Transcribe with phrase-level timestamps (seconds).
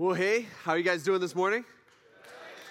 [0.00, 1.64] Well, hey, how are you guys doing this morning?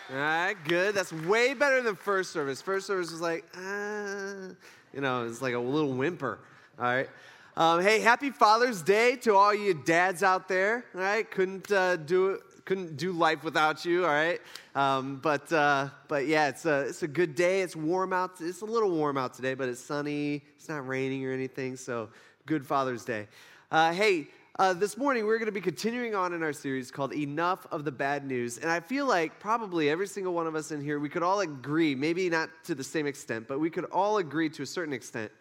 [0.09, 0.95] All right, good.
[0.95, 2.61] That's way better than first service.
[2.61, 4.53] First service was like, uh,
[4.93, 6.39] you know, it's like a little whimper.
[6.79, 7.09] All right.
[7.57, 10.85] Um, hey, happy Father's Day to all you dads out there.
[10.95, 12.41] All right, couldn't uh, do it.
[12.63, 14.39] Couldn't do life without you, all right.
[14.73, 17.59] Um, but uh, but yeah, it's a it's a good day.
[17.59, 18.39] It's warm out.
[18.39, 20.45] It's a little warm out today, but it's sunny.
[20.55, 21.75] It's not raining or anything.
[21.75, 22.07] So
[22.45, 23.27] good Father's Day.
[23.69, 27.13] Uh, hey, uh, this morning, we're going to be continuing on in our series called
[27.13, 28.57] Enough of the Bad News.
[28.57, 31.41] And I feel like probably every single one of us in here, we could all
[31.41, 34.93] agree, maybe not to the same extent, but we could all agree to a certain
[34.93, 35.31] extent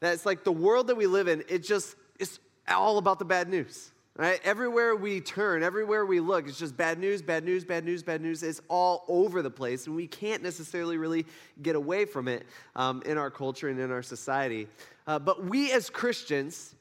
[0.00, 3.24] that it's like the world that we live in, it just, it's all about the
[3.24, 3.92] bad news.
[4.16, 4.40] Right?
[4.44, 8.20] Everywhere we turn, everywhere we look, it's just bad news, bad news, bad news, bad
[8.20, 8.42] news.
[8.42, 11.24] It's all over the place, and we can't necessarily really
[11.62, 12.44] get away from it
[12.76, 14.66] um, in our culture and in our society.
[15.06, 16.74] Uh, but we as Christians,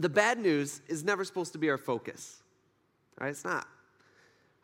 [0.00, 2.42] the bad news is never supposed to be our focus.
[3.20, 3.30] Right?
[3.30, 3.66] It's not.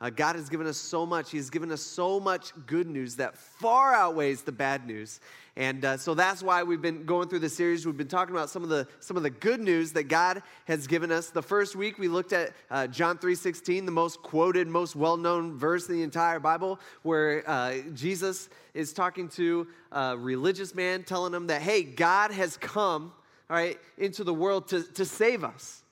[0.01, 1.31] Uh, God has given us so much.
[1.31, 5.21] He's given us so much good news that far outweighs the bad news.
[5.57, 7.87] And uh, so that's why we've been going through the series.
[7.87, 10.89] We've been talking about some of the some of the good news that God has
[10.89, 11.31] given us.
[11.31, 15.17] The first week we looked at uh, John three sixteen, the most quoted, most well
[15.17, 21.05] known verse in the entire Bible, where uh, Jesus is talking to a religious man,
[21.05, 23.13] telling him that, "Hey, God has come."
[23.51, 25.83] All right, into the world to, to save us.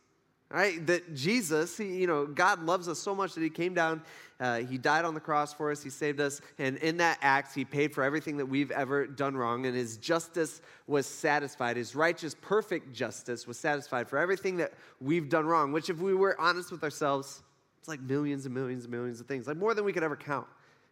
[0.53, 3.72] All right, that Jesus, he, you know, God loves us so much that he came
[3.72, 4.03] down,
[4.39, 7.55] uh, he died on the cross for us, he saved us, and in that act,
[7.55, 11.77] he paid for everything that we've ever done wrong, and his justice was satisfied.
[11.77, 16.12] His righteous, perfect justice was satisfied for everything that we've done wrong, which, if we
[16.12, 17.42] were honest with ourselves,
[17.78, 20.17] it's like millions and millions and millions of things, like more than we could ever
[20.17, 20.47] count.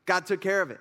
[0.06, 0.80] God took care of it.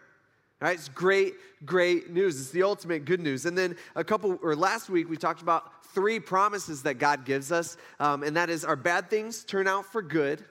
[0.61, 2.39] Right, it's great, great news.
[2.39, 3.45] It's the ultimate good news.
[3.45, 7.49] And then a couple, or last week, we talked about three promises that God gives
[7.51, 10.43] us, um, and that is our bad things turn out for good,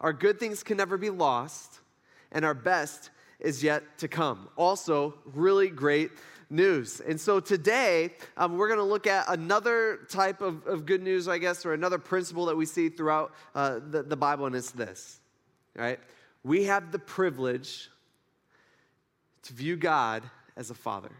[0.00, 1.80] our good things can never be lost,
[2.30, 3.10] and our best
[3.40, 4.48] is yet to come.
[4.56, 6.12] Also, really great
[6.48, 7.00] news.
[7.00, 11.26] And so today, um, we're going to look at another type of, of, good news,
[11.26, 14.70] I guess, or another principle that we see throughout uh, the, the Bible, and it's
[14.70, 15.18] this.
[15.74, 15.98] right?
[16.44, 17.90] We have the privilege
[19.46, 20.22] to view God
[20.56, 21.10] as a father.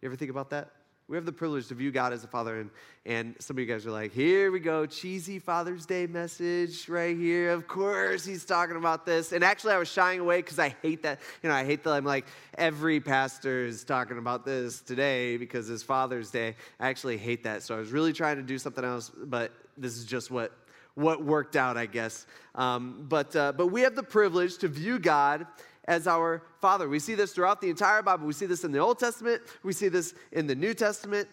[0.00, 0.70] You ever think about that?
[1.08, 2.70] We have the privilege to view God as a father, and,
[3.06, 7.16] and some of you guys are like, here we go, cheesy Father's Day message right
[7.16, 7.50] here.
[7.50, 9.32] Of course, he's talking about this.
[9.32, 11.20] And actually, I was shying away because I hate that.
[11.42, 12.26] You know, I hate that I'm like,
[12.58, 16.56] every pastor is talking about this today because it's Father's Day.
[16.78, 17.62] I actually hate that.
[17.62, 20.52] So I was really trying to do something else, but this is just what
[20.94, 22.26] what worked out, I guess.
[22.56, 25.46] Um, but, uh, but we have the privilege to view God
[25.88, 26.88] as our Father.
[26.88, 28.26] We see this throughout the entire Bible.
[28.26, 31.26] We see this in the Old Testament, we see this in the New Testament.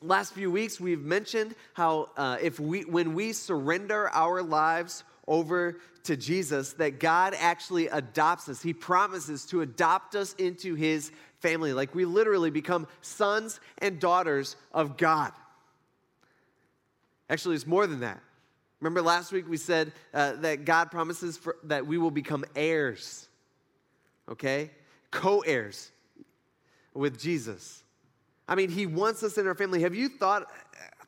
[0.00, 5.78] Last few weeks, we've mentioned how uh, if we, when we surrender our lives over
[6.04, 8.60] to Jesus, that God actually adopts us.
[8.60, 11.72] He promises to adopt us into His family.
[11.72, 15.30] Like we literally become sons and daughters of God.
[17.30, 18.20] Actually, it's more than that.
[18.80, 23.28] Remember last week we said uh, that God promises for, that we will become heirs
[24.28, 24.70] okay?
[25.10, 25.90] Co heirs
[26.94, 27.82] with Jesus.
[28.48, 29.82] I mean, he wants us in our family.
[29.82, 30.50] Have you thought,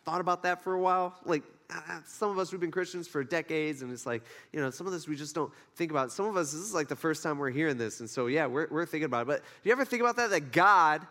[0.04, 1.18] thought about that for a while?
[1.24, 4.60] Like, uh, uh, some of us, we've been Christians for decades, and it's like, you
[4.60, 6.12] know, some of this we just don't think about.
[6.12, 8.46] Some of us, this is like the first time we're hearing this, and so, yeah,
[8.46, 9.26] we're, we're thinking about it.
[9.26, 10.30] But do you ever think about that?
[10.30, 11.06] That God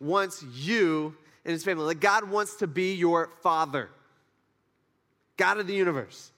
[0.00, 1.84] wants you in his family.
[1.84, 3.90] Like, God wants to be your father,
[5.36, 6.30] God of the universe,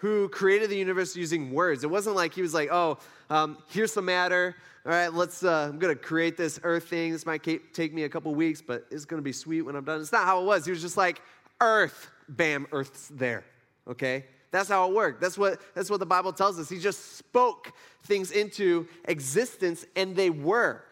[0.00, 1.84] who created the universe using words.
[1.84, 2.96] It wasn't like he was like, oh,
[3.28, 4.56] um, here's some matter.
[4.86, 7.12] All right, let's, uh, I'm going to create this earth thing.
[7.12, 9.84] This might take me a couple weeks, but it's going to be sweet when I'm
[9.84, 10.00] done.
[10.00, 10.64] It's not how it was.
[10.64, 11.20] He was just like,
[11.60, 13.44] earth, bam, earth's there.
[13.86, 14.24] Okay?
[14.52, 15.20] That's how it worked.
[15.20, 16.70] That's what, that's what the Bible tells us.
[16.70, 17.70] He just spoke
[18.04, 20.82] things into existence, and they were.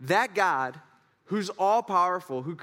[0.00, 0.78] That God,
[1.24, 2.58] who's all powerful, who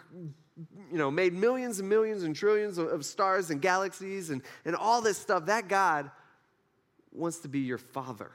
[0.58, 5.02] you know, made millions and millions and trillions of, stars and galaxies and, and all
[5.02, 6.12] this stuff, that God
[7.12, 8.32] wants to be your father.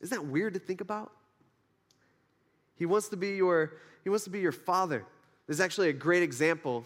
[0.00, 1.12] Isn't that weird to think about?
[2.76, 3.72] He wants to be your,
[4.02, 5.04] he wants to be your father.
[5.46, 6.84] There's actually a great example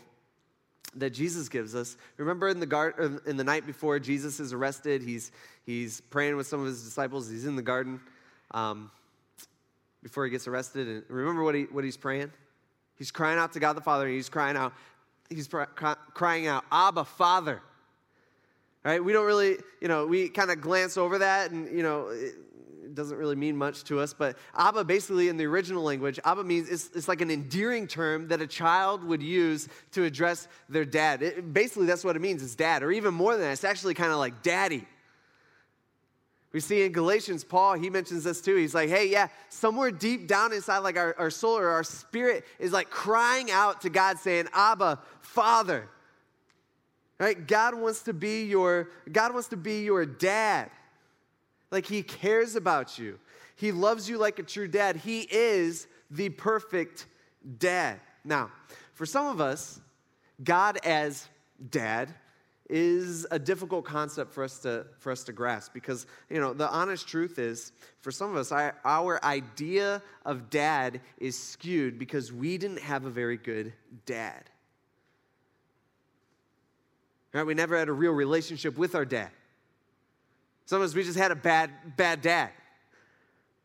[0.94, 1.97] that Jesus gives us.
[2.17, 5.32] Remember in the garden, in the night before Jesus is arrested, he's,
[5.67, 7.29] he's praying with some of his disciples.
[7.29, 8.00] He's in the garden
[8.53, 8.91] um,
[10.03, 10.88] before he gets arrested.
[10.88, 12.31] And remember what, he, what he's praying?
[12.99, 14.73] He's crying out to God the Father, and he's crying out,
[15.31, 15.49] he's
[16.15, 17.62] crying out, Abba, Father.
[18.85, 19.03] Right?
[19.03, 22.95] We don't really, you know, we kind of glance over that, and, you know, it
[22.95, 26.69] doesn't really mean much to us, but Abba basically in the original language, Abba means
[26.69, 31.23] it's, it's like an endearing term that a child would use to address their dad.
[31.23, 33.94] It, basically, that's what it means, it's dad, or even more than that, it's actually
[33.94, 34.87] kind of like daddy.
[36.53, 38.56] We see in Galatians, Paul, he mentions this too.
[38.56, 42.45] He's like, hey, yeah, somewhere deep down inside, like our, our soul or our spirit
[42.59, 45.89] is like crying out to God, saying, Abba, Father.
[47.19, 47.47] Right?
[47.47, 50.71] God wants to be your, God wants to be your dad.
[51.71, 53.19] Like he cares about you.
[53.56, 54.97] He loves you like a true dad.
[54.97, 57.06] He is the perfect
[57.59, 58.01] dad.
[58.25, 58.51] Now,
[58.94, 59.81] for some of us,
[60.43, 61.29] God as
[61.71, 62.15] dad
[62.69, 66.69] is a difficult concept for us to for us to grasp because you know the
[66.70, 67.73] honest truth is
[68.03, 73.05] for some of us our, our idea of dad is skewed because we didn't have
[73.05, 73.73] a very good
[74.05, 74.50] dad.
[77.32, 77.44] Right?
[77.44, 79.31] We never had a real relationship with our dad.
[80.65, 82.50] Some of us, we just had a bad, bad dad.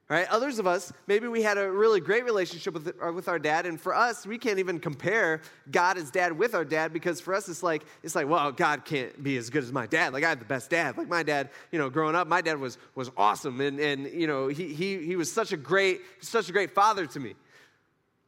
[0.10, 0.28] Right?
[0.30, 3.66] Others of us, maybe we had a really great relationship with, uh, with our dad,
[3.66, 5.42] and for us, we can't even compare
[5.72, 8.84] God as dad with our dad because for us, it's like, it's like, well, God
[8.84, 10.12] can't be as good as my dad.
[10.14, 10.98] Like, I had the best dad.
[10.98, 14.28] Like, my dad, you know, growing up, my dad was, was awesome, and, and you
[14.28, 17.34] know, he, he, he was such a great, such a great father to me.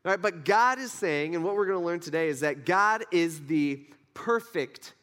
[0.06, 2.66] All right, but God is saying, and what we're going to learn today is that
[2.66, 3.84] God is the
[4.14, 4.94] perfect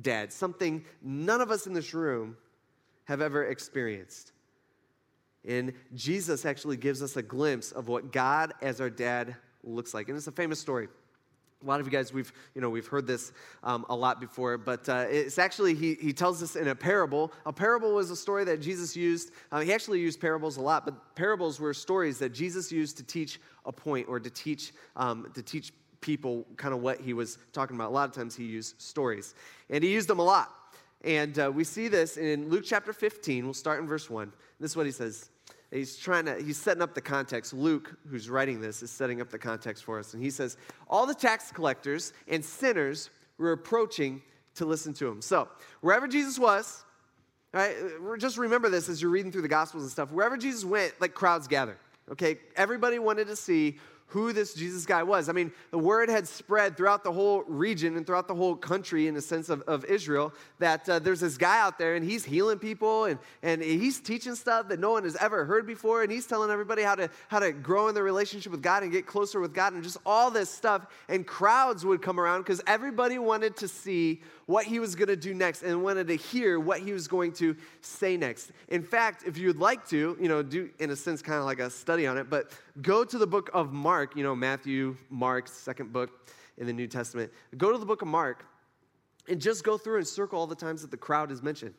[0.00, 2.36] dad, something none of us in this room
[3.04, 4.32] have ever experienced.
[5.46, 10.08] And Jesus actually gives us a glimpse of what God as our dad looks like.
[10.08, 10.88] And it's a famous story.
[11.62, 13.32] A lot of you guys, we've, you know, we've heard this
[13.62, 17.32] um, a lot before, but uh, it's actually, he, he tells us in a parable.
[17.46, 19.30] A parable was a story that Jesus used.
[19.50, 23.02] Uh, he actually used parables a lot, but parables were stories that Jesus used to
[23.02, 25.72] teach a point or to teach, um, to teach
[26.02, 27.88] people kind of what he was talking about.
[27.88, 29.34] A lot of times he used stories,
[29.70, 30.52] and he used them a lot.
[31.02, 33.44] And uh, we see this in Luke chapter 15.
[33.44, 34.32] We'll start in verse 1.
[34.60, 35.30] This is what he says.
[35.70, 37.52] He's trying to, he's setting up the context.
[37.52, 40.14] Luke, who's writing this, is setting up the context for us.
[40.14, 40.56] And he says,
[40.88, 44.22] All the tax collectors and sinners were approaching
[44.54, 45.20] to listen to him.
[45.20, 45.48] So,
[45.80, 46.84] wherever Jesus was,
[47.52, 47.74] right,
[48.18, 50.12] just remember this as you're reading through the Gospels and stuff.
[50.12, 51.78] Wherever Jesus went, like crowds gathered.
[52.12, 55.28] Okay, everybody wanted to see who this Jesus guy was.
[55.28, 59.08] I mean, the word had spread throughout the whole region and throughout the whole country,
[59.08, 62.24] in the sense of, of Israel, that uh, there's this guy out there and he's
[62.24, 66.02] healing people and, and he's teaching stuff that no one has ever heard before.
[66.02, 68.92] And he's telling everybody how to, how to grow in their relationship with God and
[68.92, 70.86] get closer with God and just all this stuff.
[71.08, 75.16] And crowds would come around because everybody wanted to see what he was going to
[75.16, 78.52] do next and wanted to hear what he was going to say next.
[78.68, 81.58] In fact, if you'd like to, you know, do in a sense kind of like
[81.58, 85.48] a study on it, but go to the book of Mark, you know, Matthew, Mark,
[85.48, 86.10] second book
[86.58, 87.32] in the New Testament.
[87.56, 88.44] Go to the book of Mark
[89.28, 91.74] and just go through and circle all the times that the crowd is mentioned.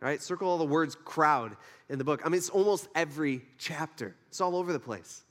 [0.00, 0.20] Right?
[0.20, 1.56] Circle all the words crowd
[1.88, 2.22] in the book.
[2.24, 4.14] I mean, it's almost every chapter.
[4.28, 5.24] It's all over the place.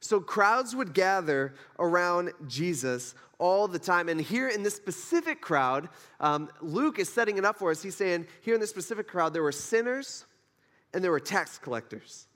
[0.00, 4.08] So crowds would gather around Jesus all the time.
[4.08, 5.88] And here in this specific crowd,
[6.20, 7.82] um, Luke is setting it up for us.
[7.82, 10.24] He's saying, here in this specific crowd, there were sinners
[10.94, 12.26] and there were tax collectors.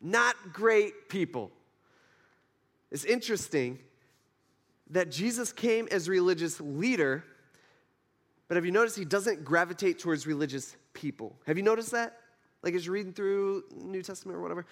[0.00, 1.50] Not great people.
[2.90, 3.78] It's interesting
[4.90, 7.24] that Jesus came as religious leader,
[8.48, 11.36] but have you noticed he doesn't gravitate towards religious people?
[11.46, 12.18] Have you noticed that?
[12.62, 14.66] Like as you're reading through New Testament or whatever?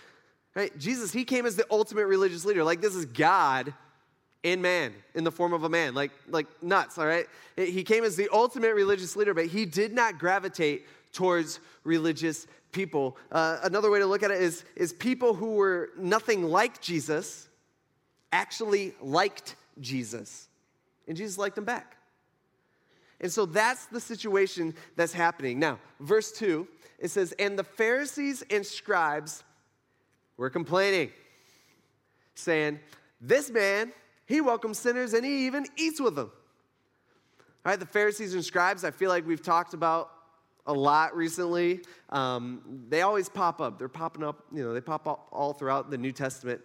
[0.54, 0.76] Right?
[0.78, 2.64] Jesus, he came as the ultimate religious leader.
[2.64, 3.72] Like this is God
[4.42, 7.26] in man, in the form of a man, like, like nuts, all right?
[7.56, 13.16] He came as the ultimate religious leader, but he did not gravitate towards religious people.
[13.32, 17.47] Uh, another way to look at it is, is people who were nothing like Jesus
[18.32, 20.48] actually liked Jesus,
[21.06, 21.96] and Jesus liked them back.
[23.20, 25.58] And so that's the situation that's happening.
[25.58, 26.68] Now, verse 2,
[26.98, 29.42] it says, And the Pharisees and scribes
[30.36, 31.10] were complaining,
[32.34, 32.78] saying,
[33.20, 33.92] This man,
[34.26, 36.30] he welcomes sinners and he even eats with them.
[37.66, 40.10] All right, the Pharisees and scribes, I feel like we've talked about
[40.66, 41.80] a lot recently.
[42.10, 43.78] Um, they always pop up.
[43.78, 46.60] They're popping up, you know, they pop up all throughout the New Testament.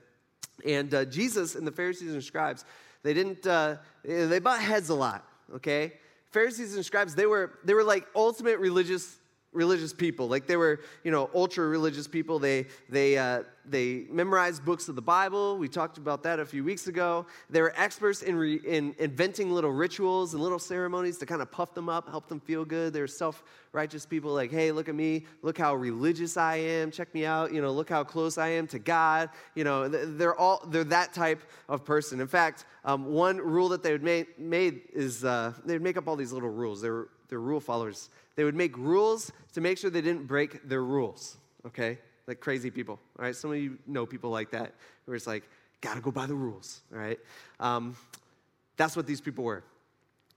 [0.65, 2.65] And uh, Jesus and the Pharisees and scribes,
[3.01, 5.93] they didn't, uh, they butt heads a lot, okay?
[6.31, 9.17] Pharisees and scribes, they were, they were like ultimate religious
[9.53, 10.27] religious people.
[10.27, 12.39] Like they were, you know, ultra religious people.
[12.39, 15.57] They they uh, they memorized books of the Bible.
[15.57, 17.25] We talked about that a few weeks ago.
[17.49, 21.51] They were experts in re, in inventing little rituals and little ceremonies to kind of
[21.51, 22.93] puff them up, help them feel good.
[22.93, 24.33] They're self righteous people.
[24.33, 25.25] Like, hey, look at me.
[25.41, 26.91] Look how religious I am.
[26.91, 27.53] Check me out.
[27.53, 29.29] You know, look how close I am to God.
[29.55, 32.19] You know, they're all they're that type of person.
[32.19, 35.97] In fact, um, one rule that they would make made is uh, they would make
[35.97, 36.81] up all these little rules.
[36.81, 40.83] They're they're rule followers they would make rules to make sure they didn't break their
[40.83, 41.37] rules.
[41.67, 41.99] okay?
[42.27, 43.35] Like crazy people, all right?
[43.35, 44.73] Some of you know people like that
[45.05, 45.43] where it's like,
[45.81, 47.19] gotta go by the rules, all right?
[47.59, 47.95] Um,
[48.77, 49.63] that's what these people were.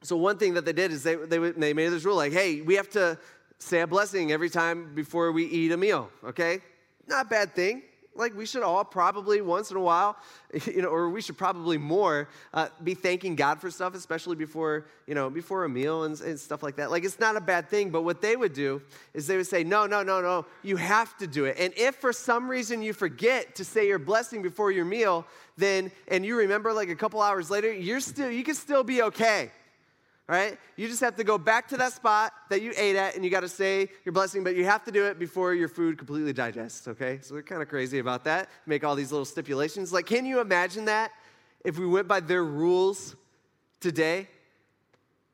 [0.03, 2.61] So one thing that they did is they, they, they made this rule like, hey,
[2.61, 3.19] we have to
[3.59, 6.61] say a blessing every time before we eat a meal, okay?
[7.07, 7.83] Not a bad thing.
[8.17, 10.17] Like we should all probably once in a while,
[10.67, 14.87] you know, or we should probably more uh, be thanking God for stuff, especially before,
[15.07, 16.91] you know, before a meal and, and stuff like that.
[16.91, 18.83] Like it's not a bad thing, but what they would do
[19.15, 21.57] is they would say, no, no, no, no, you have to do it.
[21.59, 25.91] And if for some reason you forget to say your blessing before your meal, then
[26.09, 29.51] and you remember like a couple hours later, you're still you can still be okay
[30.29, 30.59] right?
[30.77, 33.31] You just have to go back to that spot that you ate at and you
[33.31, 36.33] got to say your blessing, but you have to do it before your food completely
[36.33, 37.21] digests, okay?
[37.23, 38.49] So they're kind of crazy about that.
[38.67, 39.93] Make all these little stipulations.
[39.93, 41.13] Like, can you imagine that
[41.65, 43.15] if we went by their rules
[43.79, 44.29] today?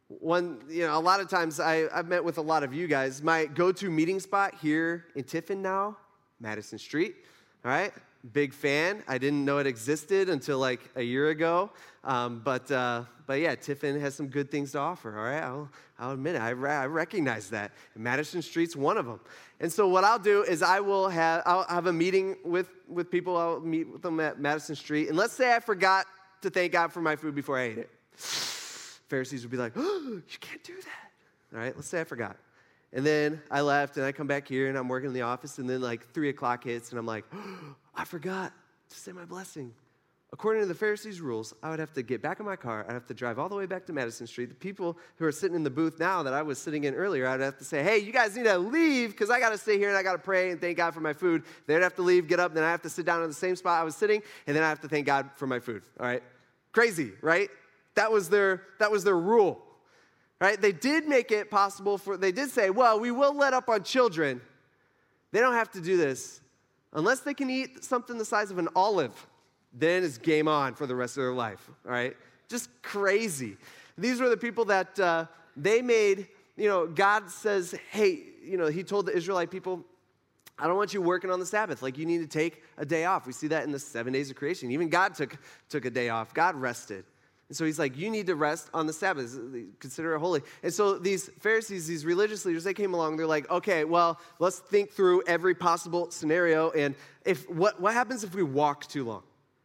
[0.09, 2.87] One, you know, a lot of times I, I've met with a lot of you
[2.87, 3.23] guys.
[3.23, 5.97] My go to meeting spot here in Tiffin now,
[6.39, 7.17] Madison Street,
[7.65, 7.95] all right?
[8.33, 9.03] Big fan.
[9.09, 11.71] I didn't know it existed until like a year ago.
[12.05, 15.43] Um, but, uh, but yeah, Tiffin has some good things to offer, all right?
[15.43, 16.41] I'll, I'll admit it.
[16.41, 17.73] I, I recognize that.
[17.95, 19.21] And Madison Street's one of them.
[19.61, 23.11] And so what I'll do is I will have, I'll have a meeting with, with
[23.11, 23.37] people.
[23.37, 25.09] I'll meet with them at Madison Street.
[25.09, 26.07] And let's say I forgot
[26.43, 27.91] to thank God for my food before I ate it.
[29.09, 31.55] Pharisees would be like, oh, you can't do that.
[31.55, 32.37] All right, let's say I forgot.
[32.93, 35.59] And then I left and I come back here and I'm working in the office
[35.59, 38.53] and then like three o'clock hits and I'm like, oh, I forgot
[38.91, 39.73] to say my blessing.
[40.35, 42.87] According to the Pharisees' rules, I would have to get back in my car.
[42.89, 44.49] I'd have to drive all the way back to Madison Street.
[44.49, 47.27] The people who are sitting in the booth now that I was sitting in earlier,
[47.27, 49.77] I'd have to say, hey, you guys need to leave because I got to stay
[49.77, 51.43] here and I got to pray and thank God for my food.
[51.67, 53.35] They'd have to leave, get up, and then I have to sit down in the
[53.35, 55.83] same spot I was sitting, and then I have to thank God for my food.
[56.01, 56.23] All right?
[56.73, 57.51] Crazy, right?
[57.95, 59.63] That was their, that was their rule.
[60.41, 60.59] Right?
[60.59, 63.85] They did make it possible for, they did say, well, we will let up on
[63.85, 64.41] children.
[65.31, 66.42] They don't have to do this
[66.93, 69.27] unless they can eat something the size of an olive,
[69.73, 72.17] then it's game on for the rest of their life, all right?
[72.49, 73.57] Just crazy.
[73.97, 78.67] These were the people that uh, they made, you know, God says, hey, you know,
[78.67, 79.85] He told the Israelite people,
[80.59, 81.83] I don't want you working on the Sabbath.
[81.83, 83.27] Like, you need to take a day off.
[83.27, 84.71] We see that in the seven days of creation.
[84.71, 85.37] Even God took,
[85.69, 87.05] took a day off, God rested.
[87.53, 89.39] And so he's like, You need to rest on the Sabbath.
[89.79, 90.41] Consider it holy.
[90.63, 93.19] And so these Pharisees, these religious leaders, they came along.
[93.19, 96.71] They're like, Okay, well, let's think through every possible scenario.
[96.71, 96.95] And
[97.27, 99.23] if what, what happens if we walk too long?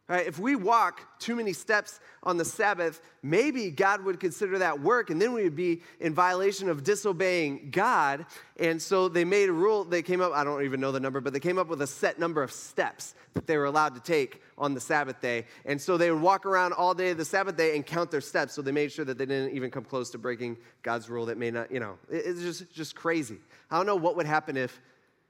[0.08, 0.26] Right?
[0.26, 5.10] If we walk too many steps on the Sabbath, maybe God would consider that work,
[5.10, 8.24] and then we would be in violation of disobeying God.
[8.58, 9.84] And so they made a rule.
[9.84, 11.86] They came up, I don't even know the number, but they came up with a
[11.86, 15.44] set number of steps that they were allowed to take on the Sabbath day.
[15.66, 18.54] And so they would walk around all day the Sabbath day and count their steps.
[18.54, 21.36] So they made sure that they didn't even come close to breaking God's rule that
[21.36, 23.36] may not, you know, it's just, just crazy.
[23.70, 24.80] I don't know what would happen if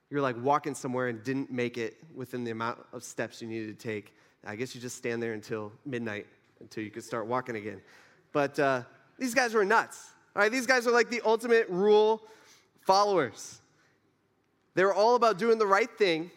[0.08, 3.76] you're like walking somewhere and didn't make it within the amount of steps you needed
[3.76, 4.14] to take
[4.46, 6.26] I guess you just stand there until midnight
[6.60, 7.80] until you could start walking again.
[8.32, 8.82] But uh,
[9.18, 10.10] these guys were nuts.
[10.34, 12.22] All right, these guys are like the ultimate rule
[12.82, 13.60] followers.
[14.74, 16.30] They were all about doing the right thing.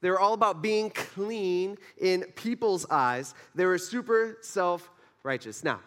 [0.00, 3.34] They were all about being clean in people's eyes.
[3.54, 4.90] They were super self
[5.22, 5.64] righteous.
[5.64, 5.80] Now,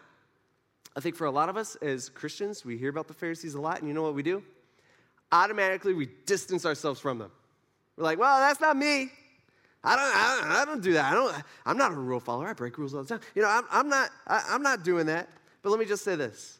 [0.96, 3.60] I think for a lot of us as Christians, we hear about the Pharisees a
[3.60, 4.42] lot, and you know what we do?
[5.30, 7.30] Automatically, we distance ourselves from them.
[7.96, 9.10] We're like, well, that's not me.
[9.84, 11.12] I don't, I, I don't do that.
[11.12, 12.48] I don't, I'm not a rule follower.
[12.48, 13.20] I break rules all the time.
[13.34, 15.28] You know, I'm, I'm not, I, I'm not doing that.
[15.62, 16.58] But let me just say this.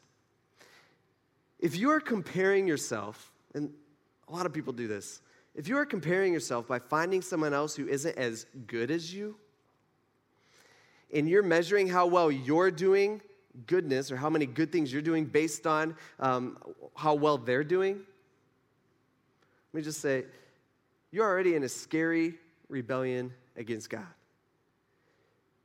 [1.58, 3.72] If you are comparing yourself, and
[4.28, 5.20] a lot of people do this,
[5.54, 9.36] if you are comparing yourself by finding someone else who isn't as good as you,
[11.12, 13.20] and you're measuring how well you're doing
[13.66, 16.58] goodness or how many good things you're doing based on um,
[16.94, 17.96] how well they're doing,
[19.72, 20.24] let me just say,
[21.10, 22.34] you're already in a scary
[22.68, 24.06] rebellion against God.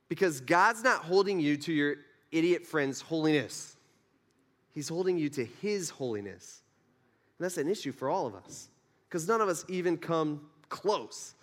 [0.08, 1.96] Because God's not holding you to your
[2.30, 3.76] idiot friend's holiness,
[4.72, 6.62] He's holding you to His holiness.
[7.38, 8.68] And that's an issue for all of us,
[9.08, 11.34] because none of us even come close.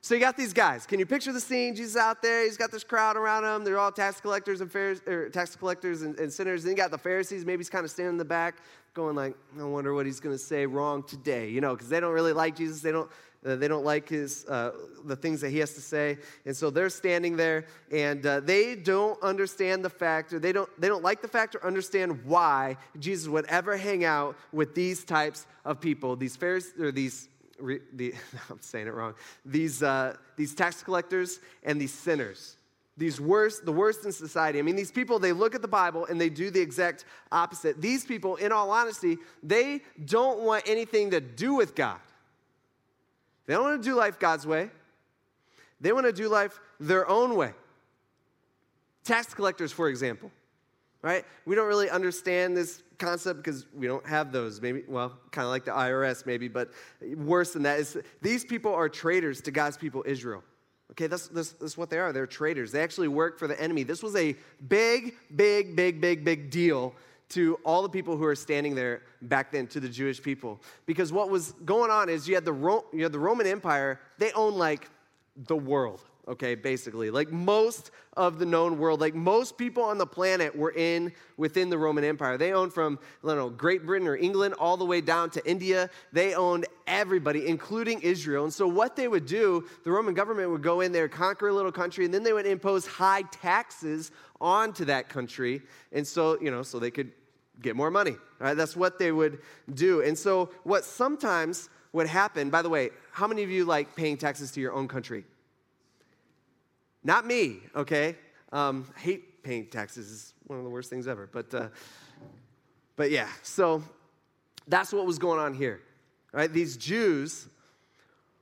[0.00, 0.84] So you got these guys.
[0.84, 1.74] Can you picture the scene?
[1.74, 2.44] Jesus out there.
[2.44, 3.64] He's got this crowd around him.
[3.64, 6.62] They're all tax collectors and Pharisees, tax collectors and, and sinners.
[6.62, 7.46] Then you got the Pharisees.
[7.46, 8.56] Maybe he's kind of standing in the back,
[8.92, 12.00] going like, "I wonder what he's going to say wrong today," you know, because they
[12.00, 12.82] don't really like Jesus.
[12.82, 13.10] They don't.
[13.44, 14.72] Uh, they don't like his, uh,
[15.04, 16.18] the things that he has to say.
[16.46, 20.68] And so they're standing there and uh, they don't understand the fact, or they don't,
[20.80, 25.04] they don't like the fact or understand why Jesus would ever hang out with these
[25.04, 28.14] types of people, these Pharisees, or these, re, the,
[28.50, 32.56] I'm saying it wrong, these, uh, these tax collectors and these sinners.
[32.96, 34.60] These worst, the worst in society.
[34.60, 37.80] I mean, these people, they look at the Bible and they do the exact opposite.
[37.80, 41.98] These people, in all honesty, they don't want anything to do with God.
[43.46, 44.70] They don't want to do life God's way,
[45.80, 47.52] they want to do life their own way.
[49.04, 50.30] Tax collectors, for example,
[51.02, 51.24] right?
[51.44, 54.62] We don't really understand this concept because we don't have those.
[54.62, 56.70] Maybe, well, kind of like the IRS, maybe, but
[57.16, 60.42] worse than that is these people are traitors to God's people, Israel.
[60.92, 62.12] Okay, that's, that's, that's what they are.
[62.12, 62.72] They're traitors.
[62.72, 63.82] They actually work for the enemy.
[63.82, 64.36] This was a
[64.68, 66.94] big, big, big, big, big deal
[67.30, 70.60] to all the people who are standing there back then, to the Jewish people.
[70.86, 74.00] Because what was going on is you had the, Ro- you had the Roman Empire,
[74.18, 74.88] they owned like
[75.36, 77.10] the world okay, basically.
[77.10, 81.68] Like most of the known world, like most people on the planet were in within
[81.68, 82.38] the Roman Empire.
[82.38, 85.46] They owned from, I don't know, Great Britain or England all the way down to
[85.48, 85.90] India.
[86.12, 88.44] They owned everybody, including Israel.
[88.44, 91.52] And so what they would do, the Roman government would go in there, conquer a
[91.52, 95.62] little country, and then they would impose high taxes onto that country.
[95.92, 97.12] And so, you know, so they could
[97.60, 98.16] get more money.
[98.38, 98.54] Right?
[98.54, 99.38] That's what they would
[99.72, 100.02] do.
[100.02, 104.16] And so what sometimes would happen, by the way, how many of you like paying
[104.16, 105.24] taxes to your own country?
[107.04, 108.16] Not me, okay?
[108.50, 111.28] Um, hate paying taxes is one of the worst things ever.
[111.30, 111.68] But, uh,
[112.96, 113.82] but yeah, so
[114.66, 115.82] that's what was going on here.
[116.32, 116.52] Right?
[116.52, 117.46] These Jews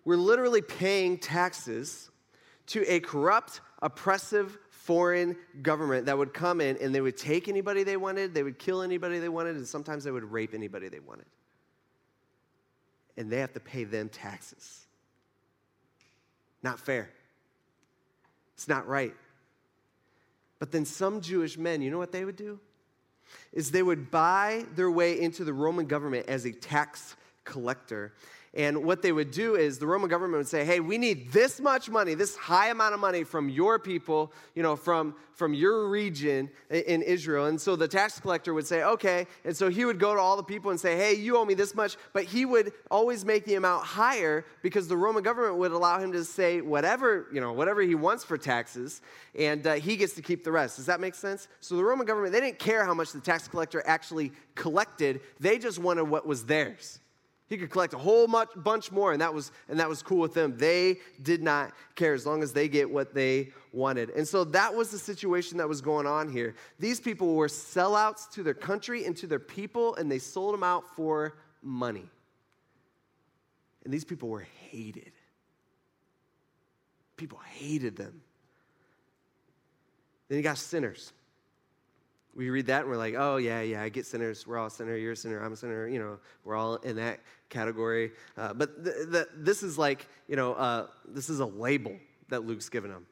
[0.05, 2.11] were literally paying taxes
[2.69, 7.83] to a corrupt, oppressive foreign government that would come in and they would take anybody
[7.83, 11.01] they wanted, they would kill anybody they wanted, and sometimes they would rape anybody they
[11.01, 11.27] wanted.
[13.17, 14.87] And they have to pay them taxes.
[16.63, 17.11] Not fair.
[18.63, 19.13] It's not right.
[20.61, 22.61] But then some Jewish men, you know what they would do?
[23.53, 28.13] Is they would buy their way into the Roman government as a tax collector
[28.55, 31.59] and what they would do is the Roman government would say, hey, we need this
[31.59, 35.89] much money, this high amount of money from your people, you know, from, from your
[35.89, 37.47] region in Israel.
[37.47, 39.27] And so the tax collector would say, okay.
[39.47, 41.55] And so he would go to all the people and say, hey, you owe me
[41.55, 41.97] this much.
[42.13, 46.13] But he would always make the amount higher because the Roman government would allow him
[46.13, 49.01] to say whatever, you know, whatever he wants for taxes.
[49.35, 50.77] And uh, he gets to keep the rest.
[50.77, 51.49] Does that make sense?
[51.61, 55.23] So the Roman government, they didn't care how much the tax collector actually collected.
[55.41, 56.99] They just wanted what was theirs.
[57.53, 60.21] He could collect a whole much, bunch more, and that, was, and that was cool
[60.21, 60.57] with them.
[60.57, 64.09] They did not care as long as they get what they wanted.
[64.09, 66.55] And so that was the situation that was going on here.
[66.79, 70.63] These people were sellouts to their country and to their people, and they sold them
[70.63, 72.09] out for money.
[73.85, 75.13] And these people were hated.
[77.19, 78.23] People hated them.
[80.31, 81.13] Then you got sinners
[82.35, 84.47] we read that and we're like, oh, yeah, yeah, I get sinners.
[84.47, 84.97] We're all sinner.
[84.97, 85.43] You're a sinner.
[85.43, 85.87] I'm a sinner.
[85.87, 88.13] You know, we're all in that category.
[88.37, 91.95] Uh, but th- th- this is like, you know, uh, this is a label
[92.29, 93.07] that Luke's given them.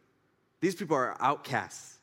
[0.61, 1.99] These people are outcasts.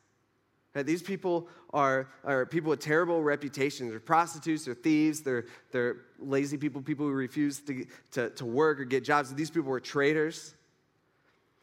[0.75, 0.85] Right?
[0.85, 3.89] These people are, are people with terrible reputations.
[3.89, 8.79] They're prostitutes, they're thieves, they're, they're lazy people, people who refuse to, to, to work
[8.79, 9.33] or get jobs.
[9.33, 10.53] These people were traitors.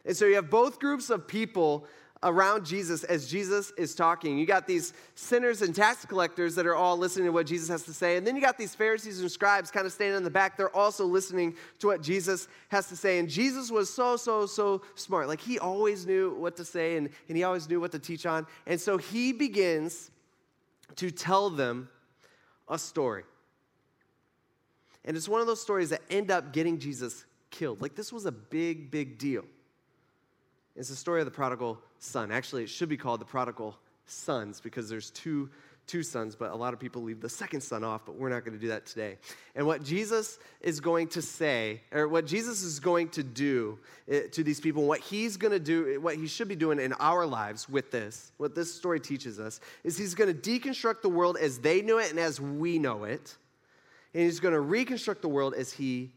[0.03, 1.87] And so you have both groups of people
[2.25, 4.37] around Jesus as Jesus is talking.
[4.37, 7.83] You got these sinners and tax collectors that are all listening to what Jesus has
[7.83, 8.17] to say.
[8.17, 10.57] And then you got these Pharisees and scribes kind of standing in the back.
[10.57, 13.19] They're also listening to what Jesus has to say.
[13.19, 15.27] And Jesus was so, so, so smart.
[15.27, 18.25] Like he always knew what to say and, and he always knew what to teach
[18.25, 18.47] on.
[18.65, 20.09] And so he begins
[20.95, 21.89] to tell them
[22.67, 23.23] a story.
[25.05, 27.83] And it's one of those stories that end up getting Jesus killed.
[27.83, 29.45] Like this was a big, big deal.
[30.75, 32.31] It's the story of the prodigal son.
[32.31, 35.49] Actually, it should be called the prodigal sons because there's two,
[35.87, 38.45] two sons, but a lot of people leave the second son off, but we're not
[38.45, 39.17] going to do that today.
[39.55, 44.21] And what Jesus is going to say, or what Jesus is going to do eh,
[44.31, 47.25] to these people, what he's going to do, what he should be doing in our
[47.25, 51.37] lives with this, what this story teaches us, is he's going to deconstruct the world
[51.39, 53.35] as they knew it and as we know it.
[54.13, 56.11] And he's going to reconstruct the world as he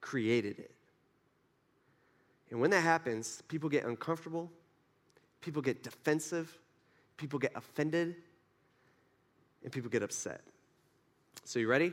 [0.00, 0.70] created it.
[2.50, 4.50] And when that happens, people get uncomfortable,
[5.44, 6.56] people get defensive,
[7.18, 8.16] people get offended,
[9.62, 10.40] and people get upset.
[11.44, 11.92] So, you ready?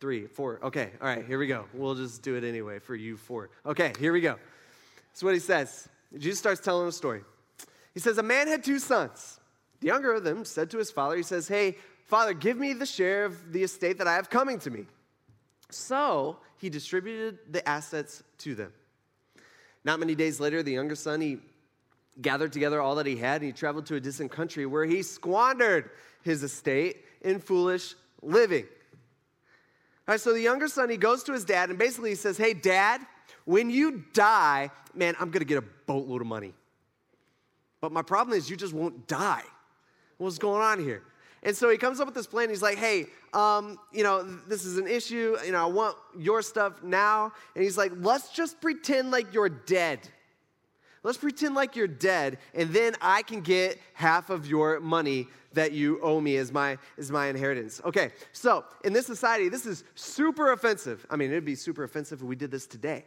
[0.00, 0.60] Three, four.
[0.62, 1.66] Okay, all right, here we go.
[1.74, 3.50] We'll just do it anyway for you four.
[3.66, 4.36] Okay, here we go.
[5.12, 5.88] That's what he says.
[6.16, 7.22] Jesus starts telling a story.
[7.92, 9.40] He says, A man had two sons.
[9.80, 12.86] The younger of them said to his father, He says, Hey, father, give me the
[12.86, 14.86] share of the estate that I have coming to me.
[15.70, 18.72] So he distributed the assets to them.
[19.84, 21.38] Not many days later, the younger son, he
[22.20, 25.02] gathered together all that he had and he traveled to a distant country where he
[25.02, 25.90] squandered
[26.22, 28.64] his estate in foolish living.
[30.06, 32.36] All right, so the younger son, he goes to his dad and basically he says,
[32.36, 33.00] Hey, dad,
[33.44, 36.54] when you die, man, I'm gonna get a boatload of money.
[37.80, 39.42] But my problem is you just won't die.
[40.16, 41.02] What's going on here?
[41.44, 42.48] And so he comes up with this plan.
[42.48, 45.36] He's like, hey, um, you know, this is an issue.
[45.44, 47.32] You know, I want your stuff now.
[47.54, 50.00] And he's like, let's just pretend like you're dead.
[51.04, 55.72] Let's pretend like you're dead, and then I can get half of your money that
[55.72, 57.78] you owe me as my, as my inheritance.
[57.84, 61.06] Okay, so in this society, this is super offensive.
[61.10, 63.04] I mean, it'd be super offensive if we did this today,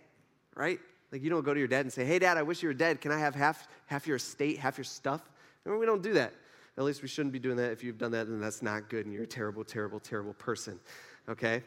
[0.55, 0.79] right?
[1.11, 2.75] Like you don't go to your dad and say, hey, dad, I wish you were
[2.75, 3.01] dead.
[3.01, 5.27] Can I have half, half your estate, half your stuff?
[5.65, 6.33] we don't do that.
[6.77, 7.71] At least we shouldn't be doing that.
[7.71, 10.79] If you've done that, then that's not good and you're a terrible, terrible, terrible person.
[11.27, 11.63] Okay?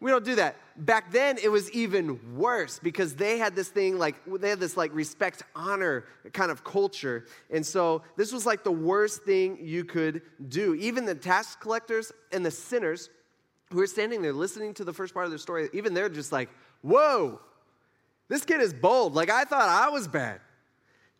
[0.00, 0.56] We don't do that.
[0.78, 4.74] Back then, it was even worse because they had this thing like, they had this
[4.76, 7.26] like respect, honor kind of culture.
[7.50, 10.74] And so this was like the worst thing you could do.
[10.76, 13.10] Even the tax collectors and the sinners
[13.70, 16.32] who are standing there listening to the first part of their story, even they're just
[16.32, 16.48] like,
[16.80, 17.38] whoa,
[18.28, 19.14] this kid is bold.
[19.14, 20.40] Like, I thought I was bad.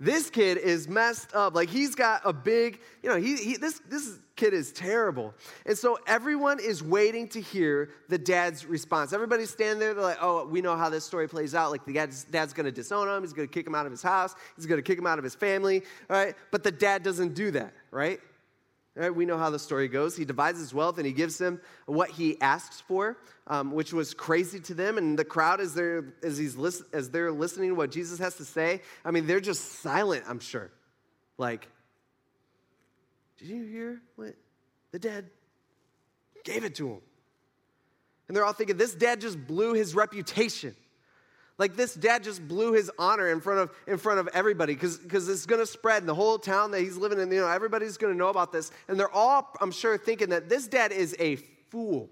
[0.01, 1.55] This kid is messed up.
[1.55, 5.35] Like he's got a big, you know, he, he, this, this kid is terrible.
[5.67, 9.13] And so everyone is waiting to hear the dad's response.
[9.13, 11.71] Everybody's standing there, they're like, oh, we know how this story plays out.
[11.71, 14.35] Like the dad's, dad's gonna disown him, he's gonna kick him out of his house,
[14.57, 16.35] he's gonna kick him out of his family, all right?
[16.51, 18.21] But the dad doesn't do that, right?
[18.96, 20.16] Right, we know how the story goes.
[20.16, 24.14] He divides his wealth and he gives him what he asks for, um, which was
[24.14, 24.98] crazy to them.
[24.98, 28.35] And the crowd, as they're, as, he's list, as they're listening to what Jesus has
[28.37, 30.72] to say, I mean, they're just silent, I'm sure.
[31.38, 31.68] Like,
[33.38, 34.35] did you hear what
[34.90, 35.31] the dad
[36.44, 37.00] gave it to him?
[38.26, 40.74] And they're all thinking, this dad just blew his reputation.
[41.61, 44.96] Like this dad just blew his honor in front of in front of everybody because
[44.96, 47.31] because it's to spread in the whole town that he's living in.
[47.31, 50.66] You know, everybody's to know about this, and they're all, I'm sure, thinking that this
[50.66, 51.37] dad is a
[51.68, 52.09] fool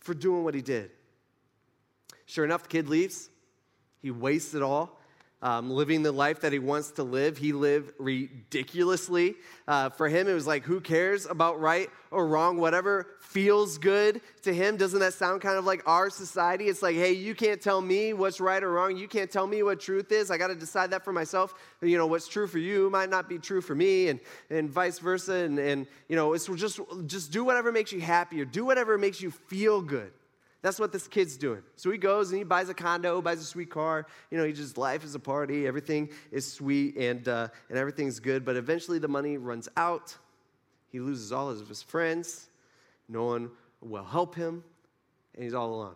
[0.00, 0.90] for doing what he did.
[2.26, 3.30] Sure enough, the kid leaves.
[4.00, 4.98] He wastes it all
[5.42, 7.36] um, living the life that he wants to live.
[7.36, 9.34] He lived ridiculously.
[9.66, 12.56] Uh, for him, it was like, who cares about right or wrong?
[12.56, 14.76] Whatever feels good to him.
[14.76, 16.66] Doesn't that sound kind of like our society?
[16.66, 18.96] It's like, hey, you can't tell me what's right or wrong.
[18.96, 20.30] You can't tell me what truth is.
[20.30, 21.54] I got to decide that for myself.
[21.80, 25.00] You know, what's true for you might not be true for me, and, and vice
[25.00, 25.34] versa.
[25.34, 28.96] And, and, you know, it's just, just do whatever makes you happy or do whatever
[28.96, 30.12] makes you feel good.
[30.62, 31.62] That's what this kid's doing.
[31.74, 34.06] So he goes and he buys a condo, buys a sweet car.
[34.30, 35.66] You know, he just, life is a party.
[35.66, 38.44] Everything is sweet and, uh, and everything's good.
[38.44, 40.16] But eventually the money runs out.
[40.90, 42.48] He loses all of his friends.
[43.08, 44.62] No one will help him.
[45.34, 45.94] And he's all alone.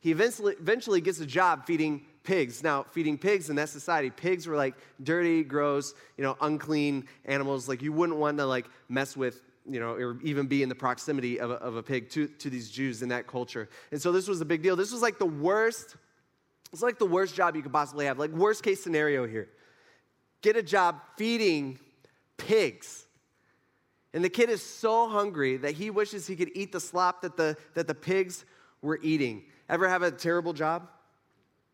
[0.00, 2.62] He eventually, eventually gets a job feeding pigs.
[2.62, 7.68] Now, feeding pigs in that society, pigs were like dirty, gross, you know, unclean animals.
[7.68, 10.74] Like you wouldn't want to like mess with you know, or even be in the
[10.74, 13.68] proximity of a, of a pig to, to these Jews in that culture.
[13.92, 14.76] And so this was a big deal.
[14.76, 15.96] This was like the worst,
[16.72, 19.48] it's like the worst job you could possibly have, like worst case scenario here.
[20.42, 21.78] Get a job feeding
[22.36, 23.06] pigs.
[24.12, 27.36] And the kid is so hungry that he wishes he could eat the slop that
[27.36, 28.44] the, that the pigs
[28.82, 29.44] were eating.
[29.68, 30.88] Ever have a terrible job?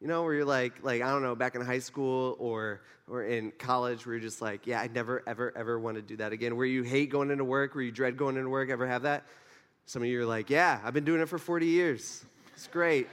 [0.01, 3.25] You know, where you're like, like I don't know, back in high school or or
[3.25, 6.33] in college, where you're just like, yeah, I never, ever, ever want to do that
[6.33, 6.57] again.
[6.57, 8.71] Where you hate going into work, where you dread going into work.
[8.71, 9.25] Ever have that?
[9.85, 12.25] Some of you are like, yeah, I've been doing it for 40 years.
[12.55, 13.09] It's great.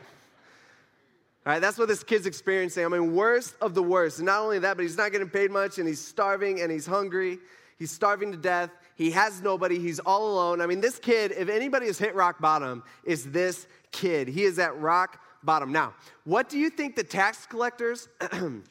[1.46, 2.86] All right, that's what this kid's experiencing.
[2.86, 4.20] I mean, worst of the worst.
[4.20, 6.86] And not only that, but he's not getting paid much, and he's starving, and he's
[6.86, 7.40] hungry.
[7.80, 8.70] He's starving to death.
[8.96, 9.80] He has nobody.
[9.80, 10.62] He's all alone.
[10.62, 14.28] I mean, this kid, if anybody has hit rock bottom, is this kid.
[14.28, 15.72] He is at rock bottom.
[15.72, 18.64] Now, what do you think the tax collectors and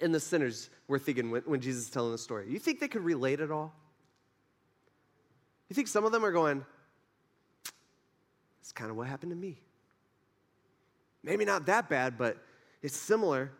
[0.00, 2.46] the sinners were thinking when, when Jesus is telling the story?
[2.48, 3.74] You think they could relate at all?
[5.68, 6.64] You think some of them are going,
[8.60, 9.58] it's kind of what happened to me.
[11.22, 12.36] Maybe not that bad, but
[12.82, 13.52] it's similar.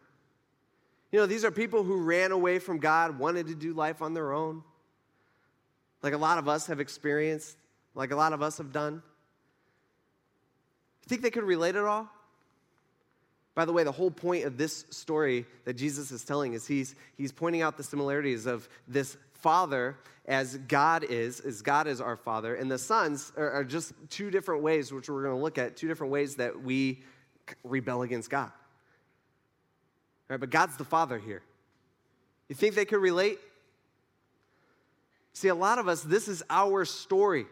[1.10, 4.14] You know, these are people who ran away from God, wanted to do life on
[4.14, 4.62] their own,
[6.02, 7.56] like a lot of us have experienced,
[7.94, 9.02] like a lot of us have done.
[11.02, 12.10] You think they could relate at all?
[13.54, 16.94] By the way, the whole point of this story that Jesus is telling is he's,
[17.16, 22.16] he's pointing out the similarities of this father as God is, as God is our
[22.16, 25.58] father, and the sons are, are just two different ways, which we're going to look
[25.58, 27.02] at, two different ways that we
[27.64, 28.52] rebel against God.
[30.28, 31.42] Right, but God's the father here.
[32.48, 33.38] You think they could relate?
[35.32, 37.46] See, a lot of us, this is our story.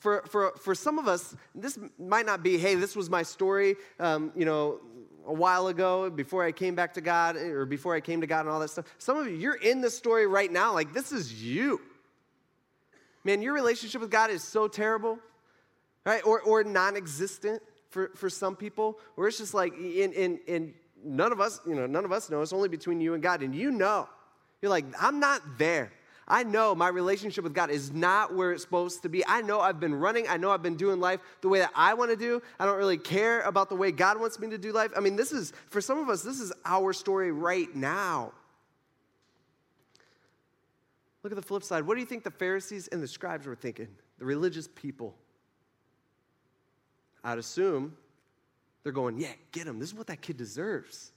[0.00, 3.76] For, for, for some of us, this might not be, hey, this was my story,
[3.98, 4.80] um, you know,
[5.26, 8.26] a while ago before I came back to God eh, or before I came to
[8.26, 8.86] God and all that stuff.
[8.98, 10.72] Some of you, you're in this story right now.
[10.72, 11.80] Like, this is you.
[13.24, 15.18] Man, your relationship with God is so terrible,
[16.04, 16.24] right?
[16.26, 20.74] Or, or non existent for, for some people, where it's just like, in, in, in
[21.04, 22.42] none of us, you know, none of us know.
[22.42, 23.42] It's only between you and God.
[23.42, 24.08] And you know,
[24.60, 25.92] you're like, I'm not there.
[26.28, 29.26] I know my relationship with God is not where it's supposed to be.
[29.26, 30.28] I know I've been running.
[30.28, 32.40] I know I've been doing life the way that I want to do.
[32.60, 34.92] I don't really care about the way God wants me to do life.
[34.96, 38.32] I mean, this is, for some of us, this is our story right now.
[41.22, 41.86] Look at the flip side.
[41.86, 43.88] What do you think the Pharisees and the scribes were thinking?
[44.18, 45.16] The religious people.
[47.24, 47.96] I'd assume
[48.82, 49.78] they're going, yeah, get him.
[49.78, 51.12] This is what that kid deserves.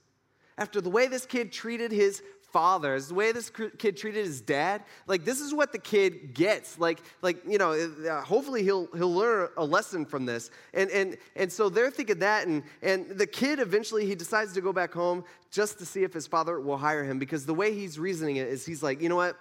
[0.58, 2.22] After the way this kid treated his
[2.56, 6.78] father, the way this kid treated his dad, like this is what the kid gets.
[6.78, 10.50] Like, like you know, uh, hopefully he'll he'll learn a lesson from this.
[10.72, 14.62] And and and so they're thinking that, and and the kid eventually he decides to
[14.62, 17.74] go back home just to see if his father will hire him because the way
[17.74, 19.36] he's reasoning it is he's like, you know what,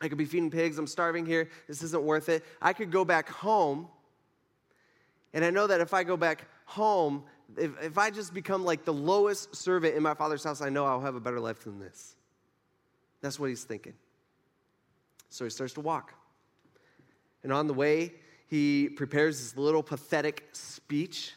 [0.00, 0.76] I could be feeding pigs.
[0.76, 1.50] I'm starving here.
[1.68, 2.44] This isn't worth it.
[2.60, 3.86] I could go back home.
[5.34, 7.22] And I know that if I go back home,
[7.56, 10.84] if, if I just become like the lowest servant in my father's house, I know
[10.84, 12.16] I'll have a better life than this.
[13.20, 13.94] That's what he's thinking.
[15.28, 16.14] So he starts to walk.
[17.42, 18.12] And on the way,
[18.48, 21.34] he prepares this little pathetic speech.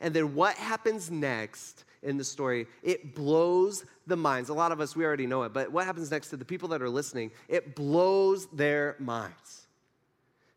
[0.00, 4.48] And then what happens next in the story, it blows the minds.
[4.50, 6.68] A lot of us, we already know it, but what happens next to the people
[6.68, 9.66] that are listening, it blows their minds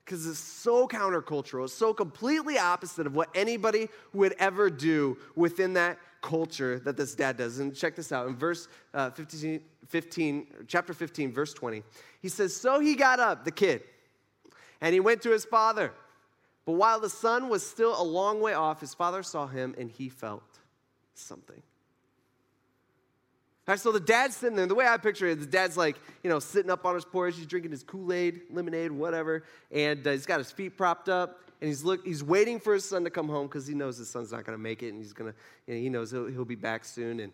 [0.06, 1.64] because it's so countercultural.
[1.64, 7.16] It's so completely opposite of what anybody would ever do within that culture that this
[7.16, 7.60] dad does.
[7.60, 11.84] And check this out in verse uh, 15, 15, chapter 15, verse 20.
[12.22, 13.84] He says, So he got up, the kid,
[14.80, 15.92] and he went to his father.
[16.66, 19.90] But while the son was still a long way off, his father saw him and
[19.90, 20.44] he felt
[21.16, 21.62] something.
[23.68, 24.66] All right, so the dad's sitting there.
[24.66, 27.36] The way I picture it, the dad's like, you know, sitting up on his porch.
[27.36, 31.40] He's drinking his Kool Aid, lemonade, whatever, and uh, he's got his feet propped up,
[31.62, 34.10] and he's look, he's waiting for his son to come home because he knows his
[34.10, 36.26] son's not going to make it, and he's going to, you know, he knows he'll,
[36.26, 37.32] he'll be back soon, and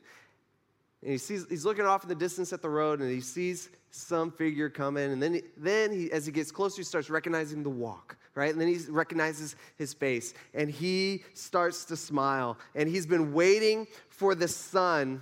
[1.02, 3.70] and he sees he's looking off in the distance at the road, and he sees
[3.92, 7.63] some figure coming, and then he, then he, as he gets closer, he starts recognizing
[7.63, 8.52] the walk, right?
[8.52, 13.88] And then he recognizes his face, and he starts to smile, and he's been waiting
[14.10, 15.22] for the son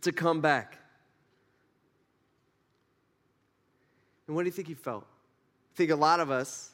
[0.00, 0.78] to come back.
[4.26, 5.04] And what do you think he felt?
[5.04, 6.70] I think a lot of us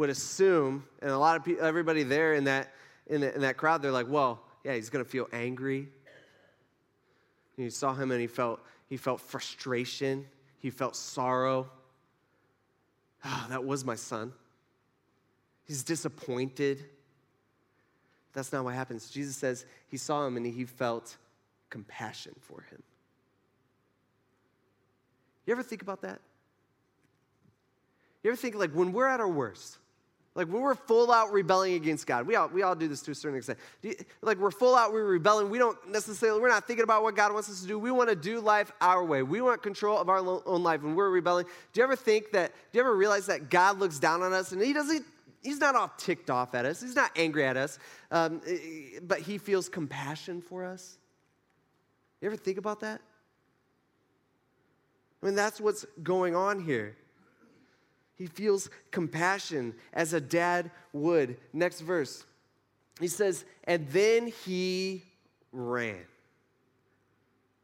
[0.00, 2.72] would assume, and a lot of people, everybody there in that,
[3.06, 5.88] in, the, in that crowd, they're like, well, yeah, he's going to feel angry.
[7.56, 10.26] And you saw him and he felt, he felt frustration.
[10.58, 11.70] He felt sorrow.
[13.26, 14.32] Oh, that was my son.
[15.64, 16.82] He's disappointed.
[18.32, 19.10] That's not what happens.
[19.10, 21.14] Jesus says he saw him and he felt
[21.68, 22.82] compassion for him.
[25.44, 26.20] You ever think about that?
[28.22, 29.76] You ever think, like, when we're at our worst,
[30.34, 33.14] like we're full out rebelling against God, we all, we all do this to a
[33.14, 33.58] certain extent.
[34.22, 35.50] Like we're full out, we're rebelling.
[35.50, 37.78] We don't necessarily, we're not thinking about what God wants us to do.
[37.78, 39.22] We want to do life our way.
[39.22, 41.46] We want control of our own life when we're rebelling.
[41.72, 44.52] Do you ever think that, do you ever realize that God looks down on us
[44.52, 45.04] and He doesn't,
[45.42, 47.80] He's not all ticked off at us, He's not angry at us,
[48.12, 48.40] um,
[49.02, 50.96] but He feels compassion for us?
[52.20, 53.00] You ever think about that?
[55.22, 56.96] I mean, that's what's going on here.
[58.20, 61.38] He feels compassion as a dad would.
[61.54, 62.26] Next verse.
[63.00, 65.04] He says, and then he
[65.52, 66.04] ran.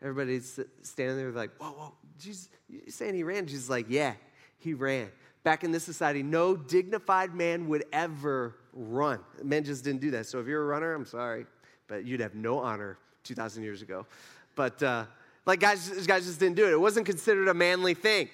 [0.01, 3.47] Everybody's standing there like, whoa, whoa, Jesus, you saying he ran?
[3.47, 4.14] Jesus like, yeah,
[4.57, 5.11] he ran.
[5.45, 9.21] Back in this society, no dignified man would ever run.
[9.45, 10.25] Men just didn't do that.
[10.25, 11.45] So if you're a runner, I'm sorry,
[11.87, 14.07] but you'd have no honor 2,000 years ago.
[14.55, 15.05] But uh,
[15.45, 16.73] like guys, guys just didn't do it.
[16.73, 18.31] It wasn't considered a manly thing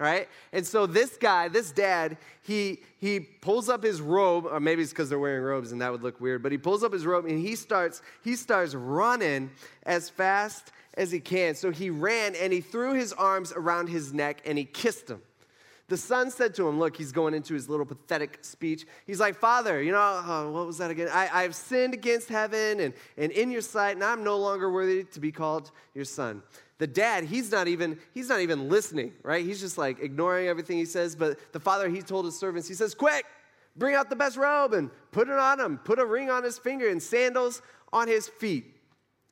[0.00, 0.28] right?
[0.52, 4.90] And so this guy, this dad, he he pulls up his robe, or maybe it's
[4.90, 7.26] because they're wearing robes and that would look weird, but he pulls up his robe
[7.26, 9.50] and he starts he starts running
[9.84, 11.54] as fast as he can.
[11.54, 15.20] So he ran and he threw his arms around his neck and he kissed him.
[15.88, 18.86] The son said to him, Look, he's going into his little pathetic speech.
[19.06, 21.08] He's like, Father, you know, uh, what was that again?
[21.12, 25.04] I, have sinned against heaven and, and in your sight, and I'm no longer worthy
[25.04, 26.42] to be called your son
[26.80, 30.76] the dad he's not even he's not even listening right he's just like ignoring everything
[30.76, 33.24] he says but the father he told his servants he says quick
[33.76, 36.58] bring out the best robe and put it on him put a ring on his
[36.58, 37.62] finger and sandals
[37.92, 38.74] on his feet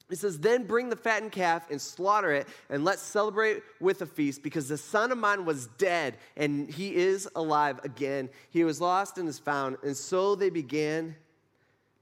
[0.08, 4.06] he says, Then bring the fattened calf and slaughter it, and let's celebrate with a
[4.06, 8.30] feast, because the son of mine was dead, and he is alive again.
[8.50, 9.76] He was lost and is found.
[9.82, 11.14] And so they began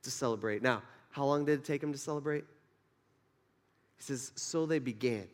[0.02, 0.62] to celebrate.
[0.62, 2.44] Now, how long did it take him to celebrate?
[3.96, 5.26] He says, So they began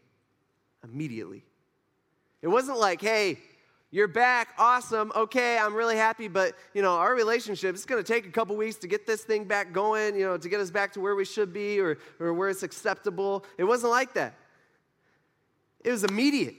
[0.85, 1.45] immediately.
[2.43, 3.39] It wasn't like, hey,
[3.91, 8.27] you're back, awesome, okay, I'm really happy, but you know, our relationship, it's gonna take
[8.27, 10.93] a couple weeks to get this thing back going, you know, to get us back
[10.95, 13.45] to where we should be or, or where it's acceptable.
[13.59, 14.35] It wasn't like that.
[15.85, 16.55] It was immediate.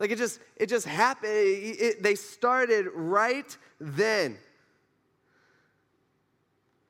[0.00, 1.32] Like it just, it just happened.
[1.32, 4.36] It, it, they started right then.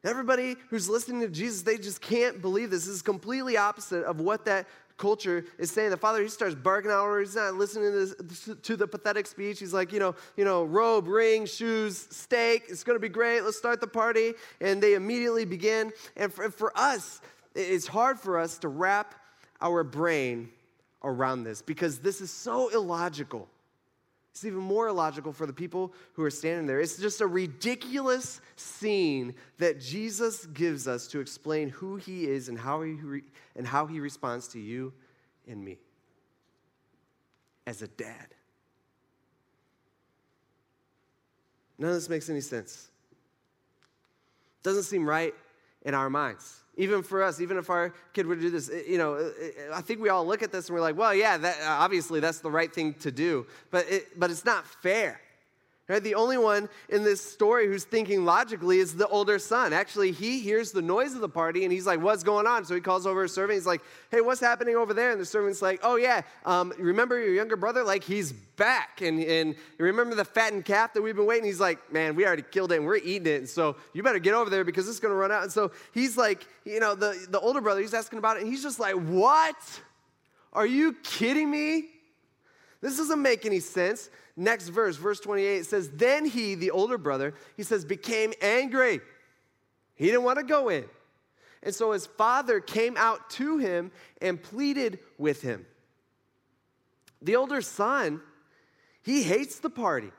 [0.05, 2.87] Everybody who's listening to Jesus, they just can't believe this.
[2.87, 5.91] This is completely opposite of what that culture is saying.
[5.91, 7.31] The father, he starts barking out orders.
[7.31, 9.59] He's not listening to, this, to the pathetic speech.
[9.59, 12.65] He's like, you know, you know, robe, ring, shoes, steak.
[12.69, 13.43] It's going to be great.
[13.43, 14.35] Let's start the party.
[14.61, 15.93] And they immediately begin.
[16.17, 17.21] And for, for us,
[17.55, 19.15] it's hard for us to wrap
[19.61, 20.51] our brain
[21.05, 23.49] around this because this is so illogical.
[24.33, 26.81] It's even more illogical for the people who are standing there.
[26.81, 32.59] It's just a ridiculous scene that Jesus gives us to explain who he is and
[32.59, 33.23] how he, re-
[33.55, 34.95] and how he responds to you
[35.47, 35.79] and me
[37.67, 38.29] as a dad.
[41.79, 42.91] None of this makes any sense.
[44.63, 45.35] Doesn't seem right
[45.83, 46.62] in our minds.
[46.77, 49.31] Even for us, even if our kid were to do this, eh, you know, eh,
[49.41, 52.21] eh, I think we all look at this and we're like, well, yeah, that, obviously
[52.21, 55.21] that's the right thing to do, but, it, but it's not fair.
[55.93, 56.03] Right?
[56.03, 59.75] The only one in this story who's thinking logically is the older son.
[59.75, 62.65] Actually, he hears the noise of the party and he's like, What's going on?
[62.65, 63.59] So he calls over his servant.
[63.59, 65.11] He's like, Hey, what's happening over there?
[65.11, 67.85] And the servant's like, Oh, yeah, um, remember your younger brother?
[67.85, 69.03] Like, he's back.
[69.03, 71.45] And, and remember the fattened calf that we've been waiting?
[71.45, 73.41] He's like, Man, we already killed it and we're eating it.
[73.41, 75.43] And so you better get over there because it's going to run out.
[75.43, 78.45] And so he's like, You know, the, the older brother, he's asking about it.
[78.45, 79.57] And he's just like, What?
[80.55, 81.91] Are you kidding me?
[82.81, 87.35] This doesn't make any sense next verse, verse 28, says, Then he, the older brother,
[87.57, 89.01] he says, became angry.
[89.95, 90.85] He didn't want to go in.
[91.63, 95.65] And so his father came out to him and pleaded with him.
[97.21, 98.21] The older son,
[99.03, 100.11] he hates the party.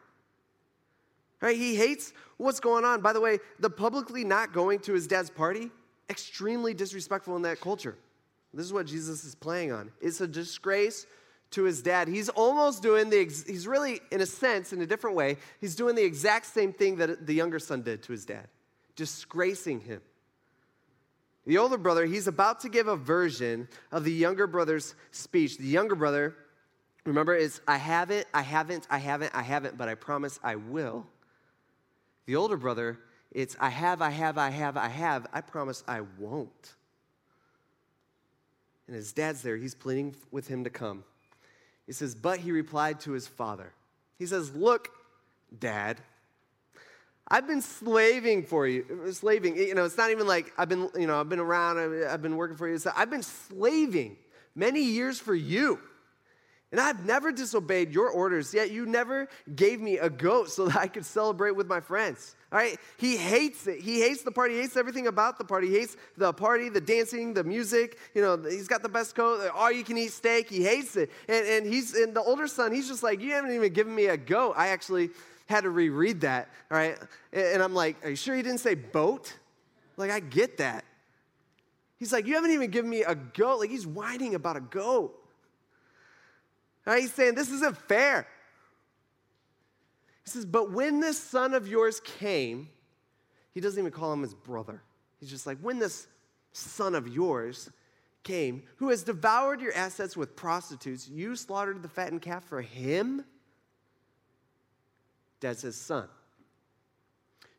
[1.42, 1.58] Right?
[1.58, 3.02] He hates what's going on.
[3.02, 5.70] By the way, the publicly not going to his dad's party,
[6.10, 7.98] extremely disrespectful in that culture.
[8.54, 9.92] This is what Jesus is playing on.
[10.00, 11.06] It's a disgrace
[11.54, 12.08] to his dad.
[12.08, 15.96] He's almost doing the, he's really, in a sense, in a different way, he's doing
[15.96, 18.48] the exact same thing that the younger son did to his dad,
[18.96, 20.02] disgracing him.
[21.46, 25.58] The older brother, he's about to give a version of the younger brother's speech.
[25.58, 26.36] The younger brother,
[27.06, 31.06] remember, is I haven't, I haven't, I haven't, I haven't, but I promise I will.
[32.26, 32.98] The older brother,
[33.32, 36.76] it's I have, I have, I have, I have, I promise I won't.
[38.88, 41.04] And his dad's there, he's pleading with him to come.
[41.86, 43.74] He says, But he replied to his father.
[44.18, 44.90] He says, Look,
[45.58, 46.00] dad,
[47.28, 49.12] I've been slaving for you.
[49.12, 52.22] Slaving, you know, it's not even like I've been, you know, I've been around, I've
[52.22, 52.78] been working for you.
[52.96, 54.18] I've been slaving
[54.56, 55.80] many years for you.
[56.72, 60.76] And I've never disobeyed your orders, yet you never gave me a goat so that
[60.76, 62.36] I could celebrate with my friends.
[62.54, 62.78] All right?
[62.98, 63.80] He hates it.
[63.80, 64.54] He hates the party.
[64.54, 65.70] He hates everything about the party.
[65.70, 67.98] He hates the party, the dancing, the music.
[68.14, 70.50] You know, he's got the best coat, all you can eat steak.
[70.50, 71.10] He hates it.
[71.28, 74.06] And, and he's and the older son, he's just like, You haven't even given me
[74.06, 74.54] a goat.
[74.56, 75.10] I actually
[75.48, 76.50] had to reread that.
[76.70, 76.96] All right.
[77.34, 79.36] And I'm like, Are you sure he didn't say boat?
[79.98, 80.86] Like, I get that.
[81.98, 83.62] He's like, You haven't even given me a goat.
[83.62, 85.20] Like, he's whining about a goat.
[86.86, 87.02] Right?
[87.02, 88.28] He's saying, This isn't fair.
[90.24, 92.70] He says, But when this son of yours came,
[93.54, 94.82] he doesn't even call him his brother.
[95.20, 96.08] He's just like, When this
[96.54, 97.70] son of yours
[98.24, 103.26] came, who has devoured your assets with prostitutes, you slaughtered the fattened calf for him?
[105.40, 106.08] Dad says, Son,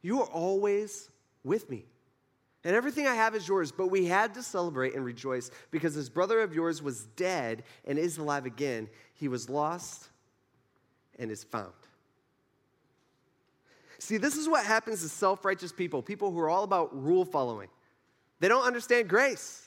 [0.01, 1.11] you are always
[1.45, 1.85] with me.
[2.65, 6.09] And everything I have is yours, but we had to celebrate and rejoice because this
[6.09, 8.89] brother of yours was dead and is alive again.
[9.13, 10.09] He was lost
[11.19, 11.75] and is found.
[13.99, 17.25] See, this is what happens to self righteous people, people who are all about rule
[17.25, 17.69] following.
[18.41, 19.61] They don't understand grace.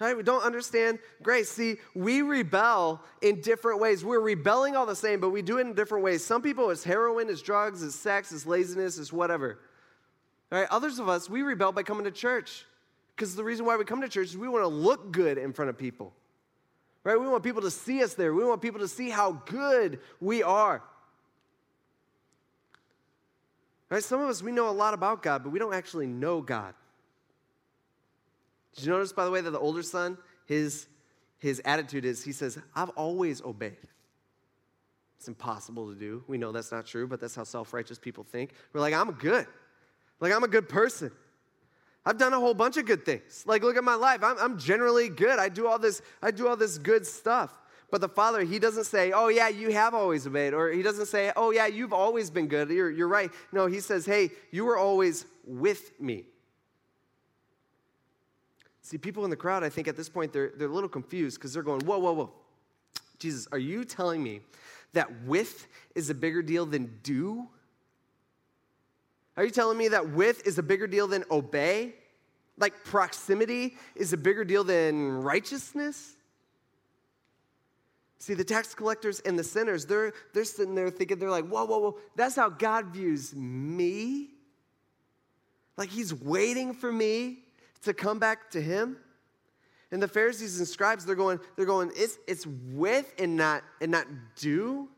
[0.00, 0.16] Right?
[0.16, 1.50] We don't understand grace.
[1.50, 4.04] See, we rebel in different ways.
[4.04, 6.24] We're rebelling all the same, but we do it in different ways.
[6.24, 9.60] Some people, it's heroin, it's drugs, it's sex, it's laziness, it's whatever.
[10.50, 10.68] All right?
[10.70, 12.66] Others of us, we rebel by coming to church.
[13.14, 15.52] Because the reason why we come to church is we want to look good in
[15.52, 16.12] front of people.
[17.04, 17.18] Right?
[17.18, 18.34] We want people to see us there.
[18.34, 20.82] We want people to see how good we are.
[23.94, 24.02] Right?
[24.02, 26.74] Some of us, we know a lot about God, but we don't actually know God.
[28.74, 30.88] Did you notice, by the way, that the older son, his,
[31.38, 33.76] his attitude is he says, I've always obeyed.
[35.16, 36.24] It's impossible to do.
[36.26, 38.54] We know that's not true, but that's how self righteous people think.
[38.72, 39.46] We're like, I'm good.
[40.18, 41.12] Like, I'm a good person.
[42.04, 43.44] I've done a whole bunch of good things.
[43.46, 44.24] Like, look at my life.
[44.24, 45.38] I'm, I'm generally good.
[45.38, 47.56] I do all this, I do all this good stuff.
[47.94, 50.52] But the Father, He doesn't say, oh, yeah, you have always obeyed.
[50.52, 52.68] Or He doesn't say, oh, yeah, you've always been good.
[52.68, 53.30] You're, you're right.
[53.52, 56.24] No, He says, hey, you were always with me.
[58.82, 61.38] See, people in the crowd, I think at this point, they're, they're a little confused
[61.38, 62.32] because they're going, whoa, whoa, whoa.
[63.20, 64.40] Jesus, are you telling me
[64.92, 67.46] that with is a bigger deal than do?
[69.36, 71.94] Are you telling me that with is a bigger deal than obey?
[72.58, 76.16] Like proximity is a bigger deal than righteousness?
[78.24, 81.66] See, the tax collectors and the sinners, they're, they're sitting there thinking, they're like, whoa,
[81.66, 84.30] whoa, whoa, that's how God views me?
[85.76, 87.40] Like he's waiting for me
[87.82, 88.96] to come back to him?
[89.92, 93.92] And the Pharisees and scribes, they're going, they're going, it's, it's with and not, and
[93.92, 94.06] not
[94.36, 94.88] do.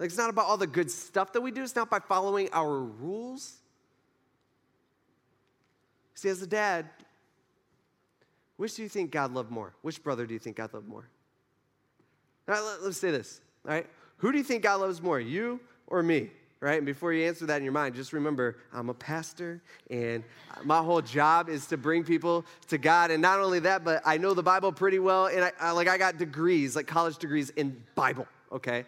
[0.00, 2.48] Like it's not about all the good stuff that we do, it's not by following
[2.52, 3.58] our rules.
[6.14, 6.86] See, as a dad,
[8.56, 9.72] which do you think God loved more?
[9.82, 11.08] Which brother do you think God loved more?
[12.60, 13.86] Let, us say this, all right?
[14.18, 16.30] Who do you think God loves more, you or me?
[16.60, 16.76] Right?
[16.76, 20.22] And before you answer that in your mind, just remember I'm a pastor and
[20.62, 23.10] my whole job is to bring people to God.
[23.10, 25.26] And not only that, but I know the Bible pretty well.
[25.26, 28.84] And I, I like I got degrees, like college degrees in Bible, okay?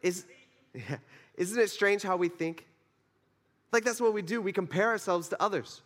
[0.00, 0.26] Is,
[0.72, 0.98] yeah,
[1.36, 2.64] isn't it strange how we think?
[3.72, 4.40] Like that's what we do.
[4.40, 5.82] We compare ourselves to others.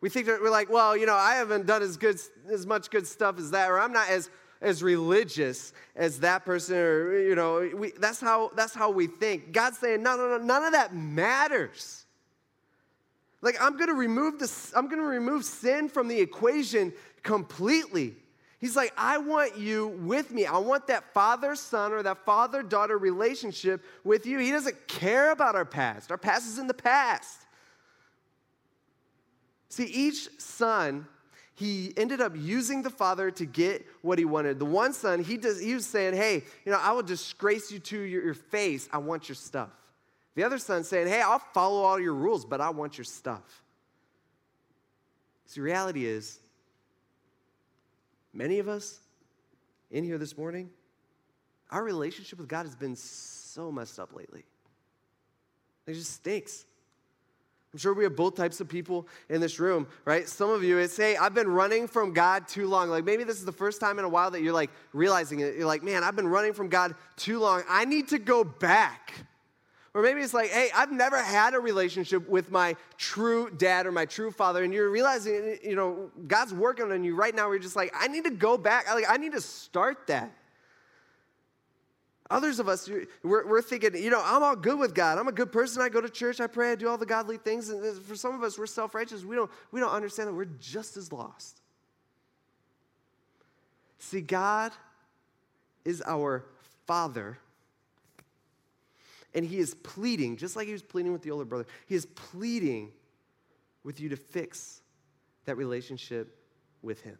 [0.00, 2.90] We think that we're like, well, you know, I haven't done as good as much
[2.90, 4.28] good stuff as that, or I'm not as
[4.64, 9.52] as religious as that person, or you know, we, that's how that's how we think.
[9.52, 12.06] God's saying, no, no, no, none of that matters.
[13.42, 16.92] Like I'm gonna remove this, I'm gonna remove sin from the equation
[17.22, 18.16] completely.
[18.58, 20.46] He's like, I want you with me.
[20.46, 24.38] I want that father son or that father daughter relationship with you.
[24.38, 26.10] He doesn't care about our past.
[26.10, 27.40] Our past is in the past.
[29.68, 31.06] See, each son,
[31.54, 34.58] he ended up using the father to get what he wanted.
[34.58, 37.78] The one son, he, does, he was saying, Hey, you know, I will disgrace you
[37.78, 38.88] to your, your face.
[38.92, 39.70] I want your stuff.
[40.34, 43.62] The other son saying, Hey, I'll follow all your rules, but I want your stuff.
[45.46, 46.40] See, reality is,
[48.34, 48.98] Many of us
[49.92, 50.68] in here this morning,
[51.70, 54.42] our relationship with God has been so messed up lately.
[55.86, 56.64] It just stinks.
[57.74, 60.28] I'm sure we have both types of people in this room, right?
[60.28, 62.88] Some of you say, I've been running from God too long.
[62.88, 65.56] Like maybe this is the first time in a while that you're like realizing it.
[65.56, 67.64] You're like, man, I've been running from God too long.
[67.68, 69.12] I need to go back.
[69.92, 73.92] Or maybe it's like, hey, I've never had a relationship with my true dad or
[73.92, 77.46] my true father, and you're realizing, you know, God's working on you right now.
[77.46, 78.88] Where you're just like, I need to go back.
[78.88, 80.32] Like, I need to start that.
[82.30, 82.88] Others of us,
[83.22, 85.18] we're, we're, thinking, you know, I'm all good with God.
[85.18, 85.82] I'm a good person.
[85.82, 86.40] I go to church.
[86.40, 86.72] I pray.
[86.72, 87.68] I do all the godly things.
[87.68, 89.24] And for some of us, we're self-righteous.
[89.24, 91.60] We don't, we don't understand that we're just as lost.
[93.98, 94.72] See, God
[95.84, 96.46] is our
[96.86, 97.38] Father
[99.34, 102.06] and he is pleading, just like he was pleading with the older brother, he is
[102.06, 102.92] pleading
[103.82, 104.80] with you to fix
[105.44, 106.38] that relationship
[106.82, 107.18] with him.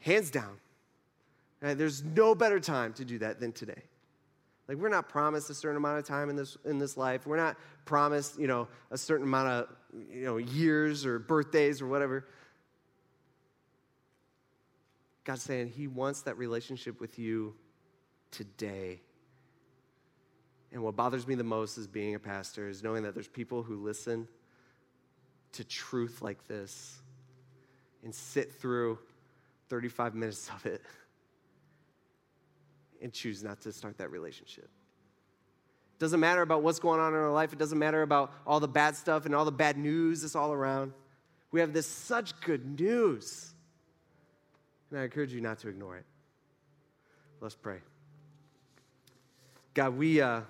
[0.00, 0.58] Hands down.
[1.66, 1.76] Right?
[1.76, 3.82] There's no better time to do that than today.
[4.68, 7.26] Like we're not promised a certain amount of time in this in this life.
[7.26, 9.76] We're not promised, you know, a certain amount of,
[10.08, 12.28] you know, years or birthdays or whatever.
[15.24, 17.52] God's saying he wants that relationship with you
[18.30, 19.00] today.
[20.70, 23.64] And what bothers me the most as being a pastor is knowing that there's people
[23.64, 24.28] who listen
[25.54, 27.00] to truth like this
[28.04, 29.00] and sit through
[29.68, 30.80] 35 minutes of it
[33.02, 34.64] and choose not to start that relationship.
[34.64, 37.52] It doesn't matter about what's going on in our life.
[37.52, 40.52] It doesn't matter about all the bad stuff and all the bad news that's all
[40.52, 40.92] around.
[41.50, 43.54] We have this such good news.
[44.90, 46.04] And I encourage you not to ignore it.
[47.40, 47.78] Let's pray.
[49.74, 50.42] God, we, uh,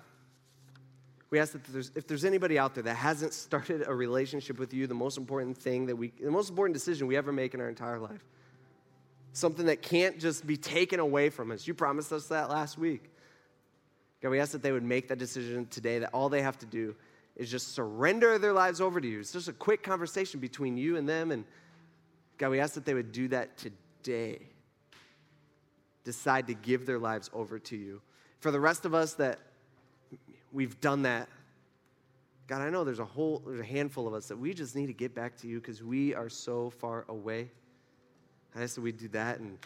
[1.29, 4.73] we ask that there's, if there's anybody out there that hasn't started a relationship with
[4.73, 7.61] you, the most important thing that we, the most important decision we ever make in
[7.61, 8.23] our entire life,
[9.37, 11.67] something that can't just be taken away from us.
[11.67, 13.11] You promised us that last week.
[14.21, 16.65] God, we ask that they would make that decision today, that all they have to
[16.65, 16.95] do
[17.35, 19.19] is just surrender their lives over to you.
[19.19, 21.31] It's just a quick conversation between you and them.
[21.31, 21.45] And
[22.39, 24.39] God, we ask that they would do that today.
[26.03, 28.01] Decide to give their lives over to you.
[28.39, 29.39] For the rest of us that
[30.51, 31.29] we've done that.
[32.47, 34.87] God, I know there's a whole there's a handful of us that we just need
[34.87, 37.51] to get back to you because we are so far away.
[38.55, 39.57] I said we'd do that, and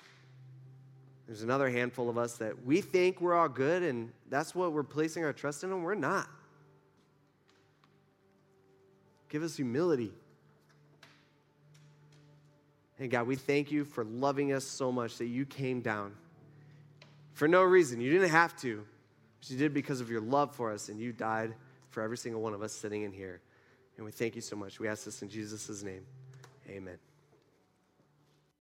[1.27, 4.83] there's another handful of us that we think we're all good, and that's what we're
[4.83, 6.27] placing our trust in, and we're not.
[9.29, 10.11] Give us humility.
[12.99, 16.13] And God, we thank you for loving us so much that you came down
[17.33, 18.01] for no reason.
[18.01, 18.85] You didn't have to,
[19.39, 21.55] but you did because of your love for us, and you died
[21.89, 23.41] for every single one of us sitting in here.
[23.97, 24.79] And we thank you so much.
[24.79, 26.05] We ask this in Jesus' name.
[26.69, 27.10] Amen.